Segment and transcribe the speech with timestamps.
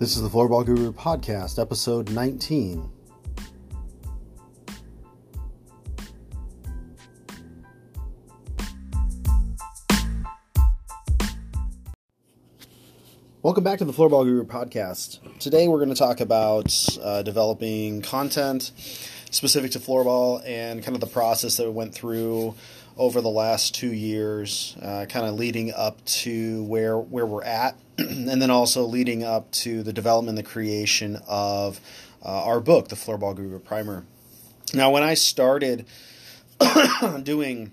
[0.00, 2.90] This is the Floorball Guru Podcast, episode 19.
[13.40, 15.20] Welcome back to the Floorball Guru Podcast.
[15.38, 18.72] Today we're going to talk about uh, developing content
[19.30, 22.56] specific to floorball and kind of the process that we went through
[22.96, 27.76] over the last two years, uh, kind of leading up to where where we're at,
[27.98, 31.80] and then also leading up to the development, the creation of
[32.24, 34.04] uh, our book, the Floorball Guru Primer.
[34.72, 35.86] Now, when I started
[37.22, 37.72] doing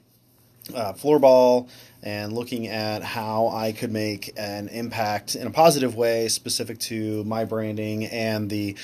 [0.74, 1.70] uh, floorball
[2.04, 7.24] and looking at how I could make an impact in a positive way specific to
[7.26, 8.76] my branding and the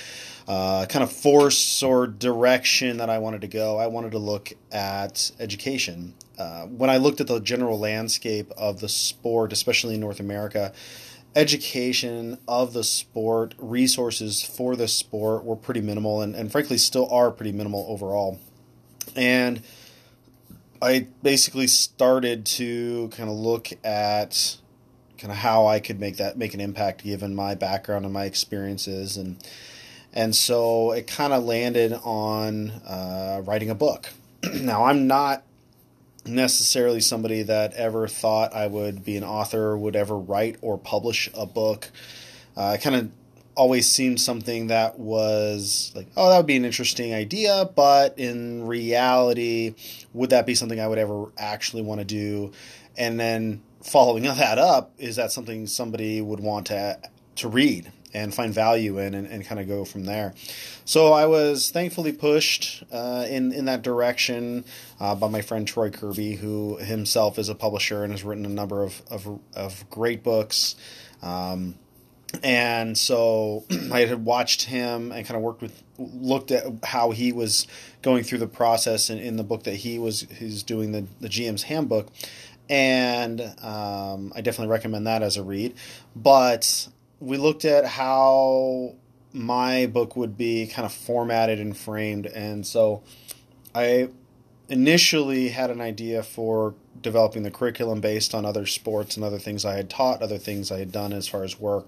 [0.47, 3.77] uh, kind of force or direction that I wanted to go.
[3.77, 6.13] I wanted to look at education.
[6.37, 10.71] Uh, when I looked at the general landscape of the sport, especially in North America,
[11.35, 17.09] education of the sport, resources for the sport were pretty minimal and, and frankly still
[17.09, 18.39] are pretty minimal overall.
[19.15, 19.63] And
[20.81, 24.57] I basically started to kind of look at
[25.17, 28.25] kind of how I could make that make an impact given my background and my
[28.25, 29.37] experiences and
[30.13, 34.09] and so it kind of landed on uh, writing a book.
[34.53, 35.43] now I'm not
[36.25, 41.29] necessarily somebody that ever thought I would be an author, would ever write or publish
[41.33, 41.91] a book.
[42.55, 43.11] Uh, I kind of
[43.57, 48.67] always seemed something that was like, oh, that would be an interesting idea, but in
[48.67, 49.73] reality,
[50.13, 52.51] would that be something I would ever actually want to do?
[52.95, 56.99] And then following that up, is that something somebody would want to
[57.37, 60.33] to read and find value in and, and kind of go from there.
[60.85, 64.65] So I was thankfully pushed uh, in in that direction
[64.99, 68.49] uh, by my friend Troy Kirby, who himself is a publisher and has written a
[68.49, 70.75] number of of, of great books.
[71.21, 71.75] Um,
[72.43, 77.31] and so I had watched him and kind of worked with, looked at how he
[77.31, 77.67] was
[78.01, 81.29] going through the process in, in the book that he was he's doing the the
[81.29, 82.07] GM's handbook,
[82.69, 85.73] and um, I definitely recommend that as a read.
[86.15, 86.89] But
[87.19, 88.95] we looked at how
[89.33, 93.03] my book would be kind of formatted and framed, and so
[93.73, 94.09] I
[94.69, 99.63] initially had an idea for developing the curriculum based on other sports and other things
[99.63, 101.85] I had taught, other things I had done as far as work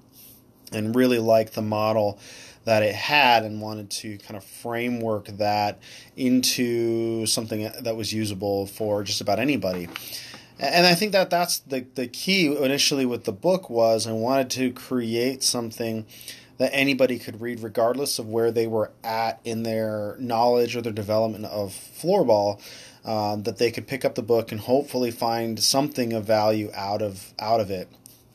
[0.71, 2.19] and really liked the model
[2.65, 5.79] that it had and wanted to kind of framework that
[6.15, 9.87] into something that was usable for just about anybody.
[10.59, 14.49] And I think that that's the, the key initially with the book was I wanted
[14.51, 16.05] to create something
[16.57, 20.91] that anybody could read regardless of where they were at in their knowledge or their
[20.91, 22.61] development of floorball.
[23.05, 27.01] Um, that they could pick up the book and hopefully find something of value out
[27.01, 27.87] of out of it.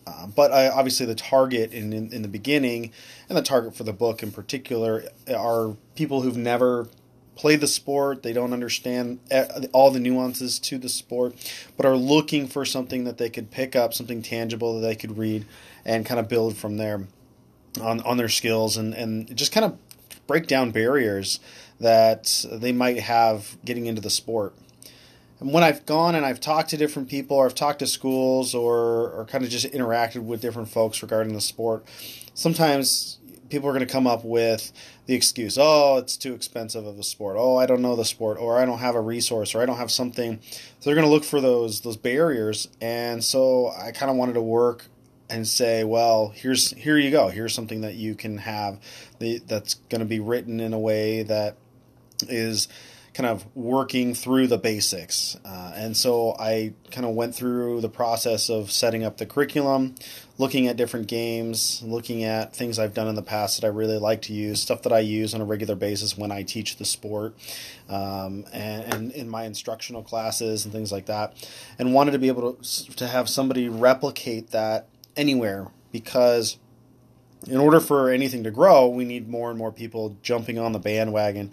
[0.06, 2.92] Uh, but obviously, the target in, in, in the beginning,
[3.28, 5.04] and the target for the book in particular,
[5.34, 6.88] are people who've never
[7.36, 8.22] played the sport.
[8.22, 9.18] They don't understand
[9.72, 11.34] all the nuances to the sport,
[11.76, 15.18] but are looking for something that they could pick up, something tangible that they could
[15.18, 15.46] read,
[15.84, 17.06] and kind of build from there
[17.80, 19.78] on on their skills and and just kind of
[20.26, 21.40] break down barriers
[21.80, 24.54] that they might have getting into the sport.
[25.44, 29.10] When I've gone and I've talked to different people, or I've talked to schools, or
[29.10, 31.84] or kind of just interacted with different folks regarding the sport,
[32.32, 33.18] sometimes
[33.50, 34.72] people are going to come up with
[35.04, 37.36] the excuse, "Oh, it's too expensive of a sport.
[37.38, 39.76] Oh, I don't know the sport, or I don't have a resource, or I don't
[39.76, 40.40] have something."
[40.80, 44.34] So they're going to look for those those barriers, and so I kind of wanted
[44.34, 44.86] to work
[45.28, 47.28] and say, well, here's here you go.
[47.28, 48.78] Here's something that you can have
[49.18, 51.56] that's going to be written in a way that
[52.28, 52.68] is
[53.14, 55.36] kind of working through the basics.
[55.44, 59.94] Uh, and so I kind of went through the process of setting up the curriculum,
[60.36, 63.98] looking at different games, looking at things I've done in the past that I really
[63.98, 66.84] like to use, stuff that I use on a regular basis when I teach the
[66.84, 67.36] sport,
[67.88, 71.34] um, and, and, in my instructional classes and things like that,
[71.78, 76.58] and wanted to be able to, to have somebody replicate that anywhere because
[77.46, 80.80] in order for anything to grow, we need more and more people jumping on the
[80.80, 81.52] bandwagon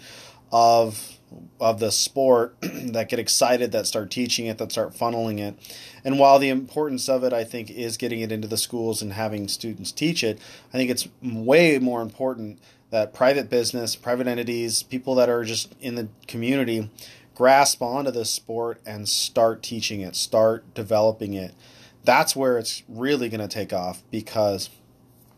[0.51, 1.19] of
[1.59, 5.55] of the sport that get excited, that start teaching it, that start funneling it.
[6.03, 9.13] And while the importance of it, I think, is getting it into the schools and
[9.13, 10.39] having students teach it,
[10.73, 15.73] I think it's way more important that private business, private entities, people that are just
[15.79, 16.89] in the community
[17.33, 21.55] grasp onto this sport and start teaching it, start developing it.
[22.03, 24.69] That's where it's really going to take off because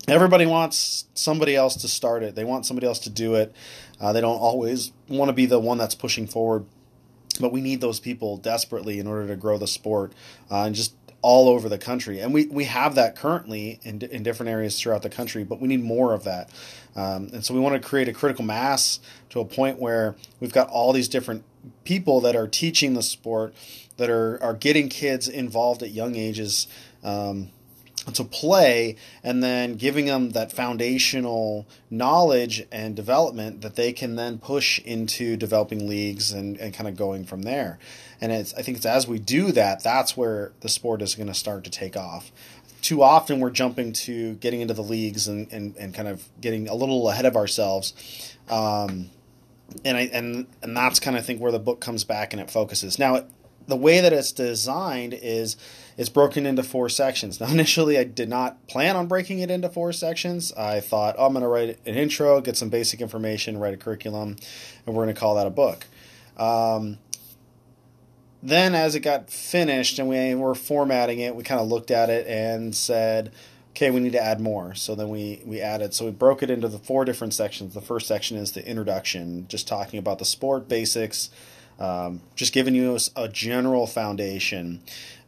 [0.08, 2.36] everybody wants somebody else to start it.
[2.36, 3.56] They want somebody else to do it.
[4.00, 6.66] Uh, they don't always want to be the one that's pushing forward.
[7.40, 10.14] but we need those people desperately in order to grow the sport
[10.52, 12.20] uh, and just all over the country.
[12.20, 15.68] And we, we have that currently in, in different areas throughout the country, but we
[15.70, 16.50] need more of that.
[16.96, 20.52] Um, and so we want to create a critical mass to a point where we've
[20.52, 21.44] got all these different
[21.86, 23.56] people that are teaching the sport,
[23.98, 26.68] that are, are getting kids involved at young ages.
[27.04, 27.50] Um,
[28.12, 34.38] to play and then giving them that foundational knowledge and development that they can then
[34.38, 37.80] push into developing leagues and, and kind of going from there.
[38.20, 41.28] And it's, I think it's as we do that, that's where the sport is going
[41.28, 42.32] to start to take off.
[42.82, 46.68] Too often we're jumping to getting into the leagues and, and, and kind of getting
[46.68, 47.94] a little ahead of ourselves.
[48.50, 49.10] Um,
[49.86, 52.42] and I and and that's kind of I think where the book comes back and
[52.42, 53.00] it focuses.
[53.00, 53.26] Now,
[53.68, 55.56] the way that it's designed is
[55.98, 57.40] it's broken into four sections.
[57.44, 60.54] Now, initially, I did not plan on breaking it into four sections.
[60.54, 63.78] I thought, oh, I'm going to write an intro, get some basic information, write a
[63.78, 64.38] curriculum,
[64.86, 65.86] and we're going to call that a book.
[66.38, 66.98] Um,
[68.42, 72.10] then, as it got finished and we were formatting it, we kind of looked at
[72.10, 73.32] it and said,
[73.72, 74.76] okay, we need to add more.
[74.76, 77.74] So then we, we added, so we broke it into the four different sections.
[77.74, 81.30] The first section is the introduction, just talking about the sport basics,
[81.80, 84.82] um, just giving you a, general foundation.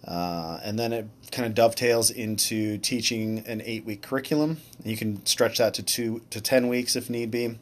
[0.07, 4.57] Uh, and then it kind of dovetails into teaching an eight week curriculum.
[4.83, 7.57] You can stretch that to two to 10 weeks if need be.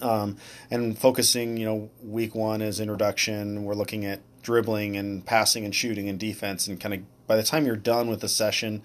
[0.00, 0.36] Um,
[0.70, 3.64] and focusing, you know, week one is introduction.
[3.64, 6.66] We're looking at dribbling and passing and shooting and defense.
[6.66, 8.82] And kind of by the time you're done with the session,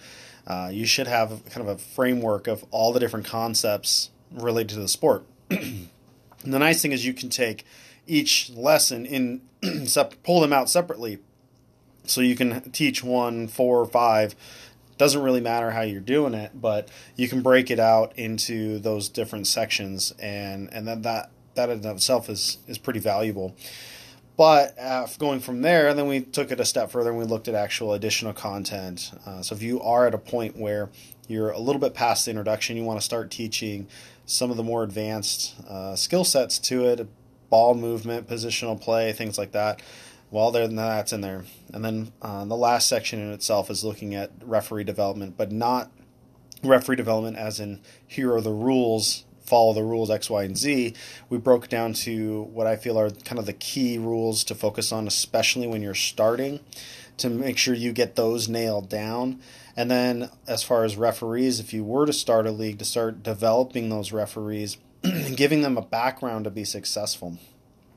[0.48, 4.80] uh, you should have kind of a framework of all the different concepts related to
[4.80, 5.26] the sport.
[5.50, 5.88] the
[6.44, 7.66] nice thing is you can take
[8.08, 9.42] each lesson in
[10.24, 11.20] pull them out separately.
[12.06, 14.36] So you can teach one four or five
[14.98, 19.10] doesn't really matter how you're doing it but you can break it out into those
[19.10, 23.56] different sections and and then that that in itself is is pretty valuable.
[24.38, 27.48] But uh, going from there then we took it a step further and we looked
[27.48, 29.12] at actual additional content.
[29.26, 30.90] Uh, so if you are at a point where
[31.28, 33.88] you're a little bit past the introduction you want to start teaching
[34.26, 37.08] some of the more advanced uh, skill sets to it
[37.56, 39.82] ball movement, positional play, things like that.
[40.30, 41.46] Well, there, that's in there.
[41.72, 45.90] And then uh, the last section in itself is looking at referee development, but not
[46.62, 50.96] referee development as in here are the rules, follow the rules X, Y, and Z.
[51.30, 54.92] We broke down to what I feel are kind of the key rules to focus
[54.92, 56.60] on, especially when you're starting,
[57.16, 59.40] to make sure you get those nailed down.
[59.78, 63.24] And then, as far as referees, if you were to start a league, to start
[63.24, 64.78] developing those referees
[65.36, 67.38] giving them a background to be successful.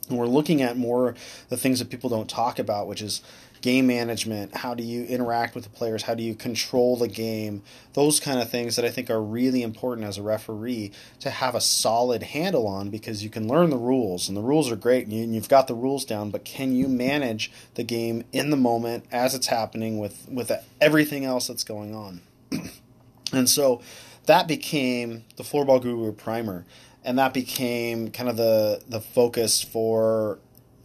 [0.08, 1.14] And we're looking at more
[1.48, 3.22] the things that people don't talk about, which is
[3.60, 4.56] game management.
[4.56, 6.02] How do you interact with the players?
[6.02, 7.62] How do you control the game?
[7.94, 11.54] Those kind of things that I think are really important as a referee to have
[11.54, 15.06] a solid handle on because you can learn the rules and the rules are great
[15.06, 19.04] and you've got the rules down, but can you manage the game in the moment
[19.10, 22.20] as it's happening with, with everything else that's going on?
[23.32, 23.80] and so
[24.26, 26.64] that became the Floorball Guru primer
[27.08, 30.38] and that became kind of the the focus for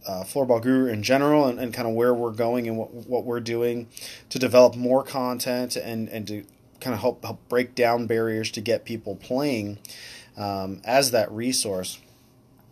[0.06, 3.26] uh, Floorball Guru in general, and, and kind of where we're going and what what
[3.26, 3.88] we're doing
[4.30, 6.44] to develop more content and and to
[6.80, 9.78] kind of help help break down barriers to get people playing
[10.38, 12.00] um, as that resource.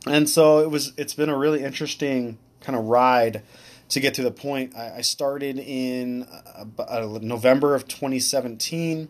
[0.07, 0.95] And so it was.
[0.97, 3.43] It's been a really interesting kind of ride
[3.91, 4.75] to get to the point.
[4.75, 9.09] I, I started in uh, uh November of 2017,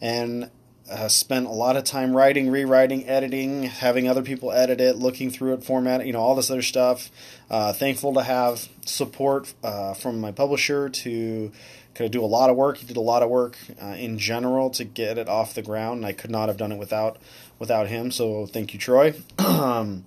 [0.00, 0.50] and
[0.90, 5.30] uh, spent a lot of time writing, rewriting, editing, having other people edit it, looking
[5.30, 7.10] through it, format, you know, all this other stuff.
[7.50, 11.50] Uh, thankful to have support uh, from my publisher to
[11.94, 12.78] kind of do a lot of work.
[12.78, 16.04] He did a lot of work uh, in general to get it off the ground,
[16.04, 17.18] I could not have done it without
[17.58, 18.10] without him.
[18.10, 19.14] So thank you, Troy.
[19.38, 20.04] um,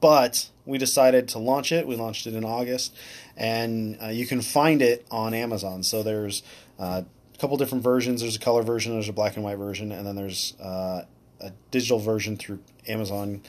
[0.00, 1.86] but we decided to launch it.
[1.86, 2.96] We launched it in August,
[3.36, 5.82] and uh, you can find it on Amazon.
[5.82, 6.42] So there's
[6.78, 7.02] uh,
[7.40, 8.20] couple different versions.
[8.20, 11.04] There's a color version, there's a black and white version, and then there's uh,
[11.40, 13.42] a digital version through Amazon,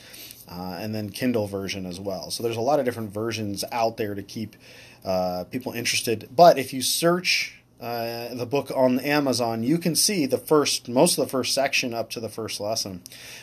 [0.50, 2.32] uh, and then Kindle version as well.
[2.32, 4.56] So there's a lot of different versions out there to keep
[5.04, 6.30] uh, people interested.
[6.34, 11.18] But if you search uh, the book on Amazon, you can see the first, most
[11.18, 13.02] of the first section up to the first lesson,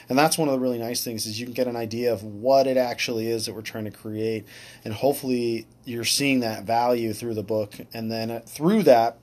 [0.09, 2.23] and that's one of the really nice things is you can get an idea of
[2.23, 4.47] what it actually is that we're trying to create,
[4.83, 9.19] and hopefully you're seeing that value through the book, and then through that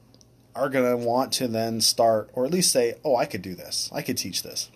[0.56, 3.56] are going to want to then start, or at least say, oh, I could do
[3.56, 4.70] this, I could teach this,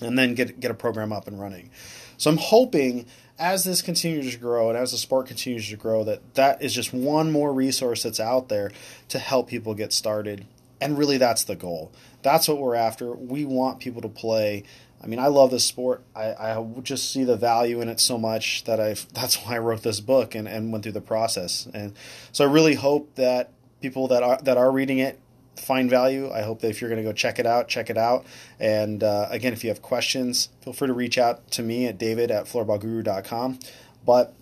[0.00, 1.70] and then get, get a program up and running.
[2.16, 3.06] So I'm hoping
[3.38, 6.74] as this continues to grow and as the sport continues to grow that that is
[6.74, 8.72] just one more resource that's out there
[9.08, 10.44] to help people get started
[10.80, 14.64] and really that's the goal that's what we're after we want people to play
[15.02, 16.02] I mean, I love this sport.
[16.14, 19.58] I, I just see the value in it so much that I that's why I
[19.58, 21.68] wrote this book and, and went through the process.
[21.72, 21.94] And
[22.32, 25.20] so I really hope that people that are that are reading it
[25.60, 26.30] find value.
[26.30, 28.24] I hope that if you're going to go check it out, check it out.
[28.58, 31.98] And uh, again, if you have questions, feel free to reach out to me at
[31.98, 33.58] david at floorballguru.com.
[34.06, 34.34] But,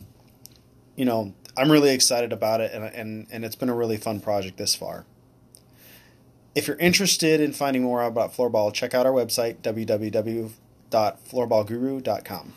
[0.95, 4.21] you know, I'm really excited about it, and, and, and it's been a really fun
[4.21, 5.07] project this far.
[6.55, 12.53] If you're interested in finding more about floorball, check out our website, www.floorballguru.com.